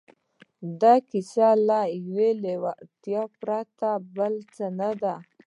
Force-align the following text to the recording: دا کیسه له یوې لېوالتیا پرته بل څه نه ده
دا 0.81 0.93
کیسه 1.09 1.49
له 1.67 1.79
یوې 1.99 2.29
لېوالتیا 2.43 3.23
پرته 3.41 3.89
بل 4.15 4.33
څه 4.55 4.65
نه 4.79 4.89
ده 5.01 5.15